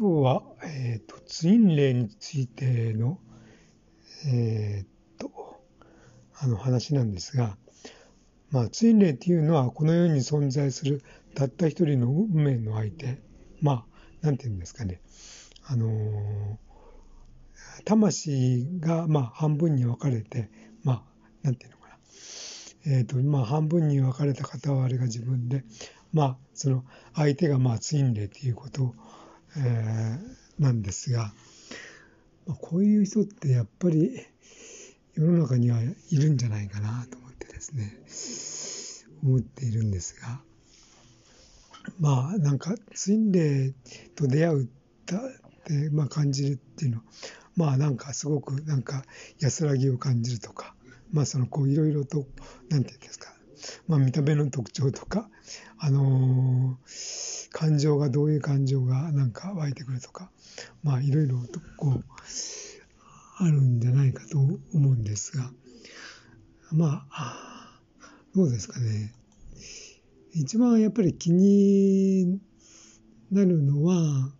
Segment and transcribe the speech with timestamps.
[0.00, 3.18] 今日は、えっ、と、ツインレイについての、
[4.28, 5.60] えっ、と、
[6.36, 7.56] あの話なんですが、
[8.52, 11.02] まあ、ツインレイっていうのは、この世に存在する
[11.34, 13.18] たった一人の運命の相手、
[13.60, 13.86] ま
[14.22, 15.00] あ、なんていうんですかね、
[15.64, 16.56] あのー
[17.84, 20.48] 魂が、まあ、半分に分かれて、
[20.84, 21.02] まあ、
[21.42, 21.96] なんていうのかな、
[22.86, 25.64] えっ、と、まあ、半分に分かれた片割れが自分で、
[26.12, 26.84] まあ、その
[27.14, 28.94] 相手が、まあ、ツインレイっていうことを、
[29.58, 31.32] えーなんですが、
[32.46, 34.18] まあこういう人ってやっぱり
[35.14, 37.94] 世の中にはいるんじゃないかなと思ってですね、
[39.22, 40.40] 思っているんですが、
[42.00, 43.74] まあなんかツインレイ
[44.14, 44.66] と出会うっ
[45.64, 47.00] て、まあ、感じるっていうの、
[47.56, 49.04] まあなんかすごくなんか
[49.40, 50.74] 安らぎを感じるとか、
[51.12, 52.26] まあそのこういろいろと、
[52.68, 53.32] なんていうんですか、
[53.86, 55.28] まあ見た目の特徴とか、
[55.78, 60.30] あのー感情がどういう感情がなんか湧いてくるとか、
[60.82, 62.04] まあいろいろとこう、
[63.38, 65.50] あるんじゃないかと思うんですが、
[66.72, 67.80] まあ、
[68.34, 69.14] どうですかね。
[70.32, 72.40] 一番やっぱり気に
[73.30, 74.32] なるのは、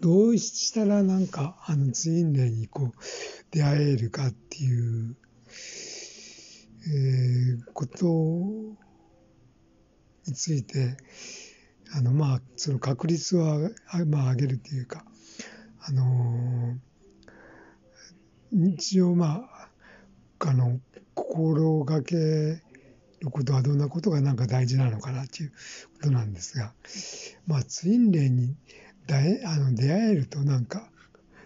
[0.00, 3.00] どうしたらなんかあのツインレイにこう
[3.50, 5.16] 出会えるかっていう、
[6.86, 7.17] えー
[7.78, 8.06] こと
[10.26, 10.96] について、
[11.94, 15.04] あのまあその確率はあまあ上げるっていうか、
[15.86, 16.74] あの
[18.52, 19.68] 一応まあ
[20.40, 20.80] あの
[21.14, 22.62] 心がける
[23.30, 25.52] ことはどんなことがなんか大事なのかなっていう
[26.00, 26.72] ことなんですが、
[27.46, 28.56] まあツインレイに
[29.06, 30.90] だえあの出会えるとなんか、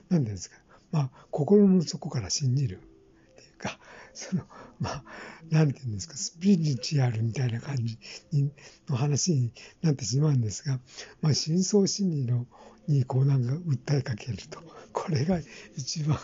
[0.08, 0.56] なんていうんですか、
[0.92, 3.78] まあ心の底から信じるっていうか、
[4.14, 4.42] その、
[4.78, 5.04] まあ、
[5.50, 7.98] なんていうんですか、スピリチュアルみたいな感じ
[8.32, 8.50] に
[8.88, 10.78] の話になってしまうんですが、
[11.20, 12.46] まあ深層心理の
[12.88, 14.60] にこうなんか訴えかけると、
[14.92, 15.40] これが
[15.76, 16.18] 一番、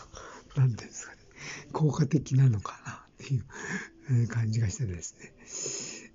[0.57, 1.19] なんていうんですかね、
[1.73, 3.35] 効果的なのかなって
[4.13, 5.33] いう感じがしてですね。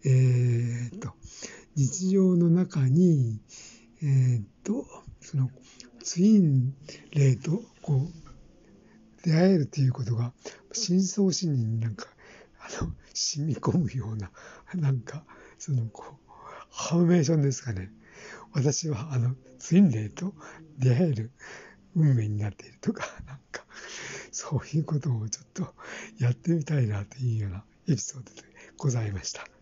[0.05, 1.13] えーっと、
[1.75, 3.39] 日常の中に、
[4.01, 4.85] えーっと、
[5.21, 5.49] その
[6.03, 6.73] ツイン
[7.11, 8.22] レイとこう
[9.23, 10.33] 出会えるということが
[10.71, 12.07] 深層心理になんか
[12.59, 14.29] あの染み込むような
[14.75, 15.23] なんか
[15.57, 16.31] そのこう
[16.69, 17.89] ハーメーションですかね
[18.51, 20.33] 私はあのツインレイと
[20.77, 21.31] 出会える
[21.95, 23.65] 運命になっているとか なんか
[24.31, 25.73] そういうことをちょっと
[26.19, 28.41] やってみたいなというようなエピソードで
[28.77, 29.52] ございました。